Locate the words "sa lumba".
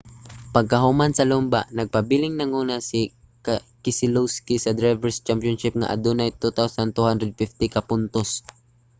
1.15-1.61